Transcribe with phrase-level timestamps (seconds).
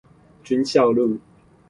[0.43, 1.21] 軍校路